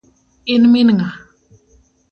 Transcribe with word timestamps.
In 0.53 0.63
min 0.71 0.89
ng'a? 0.97 1.09